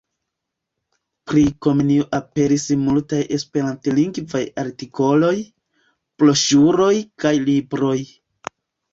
[1.31, 5.33] Pri Komenio aperis multaj esperantlingvaj artikoloj,
[6.23, 6.89] broŝuroj
[7.25, 7.99] kaj libroj.